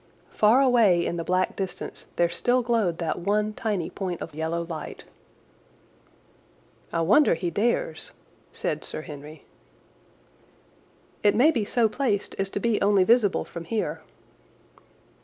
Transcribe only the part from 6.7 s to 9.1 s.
"I wonder he dares," said Sir